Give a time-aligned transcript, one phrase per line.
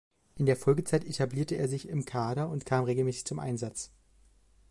[0.35, 3.91] In der Folgezeit etablierte er sich im Kader und kam regelmäßig zum Einsatz.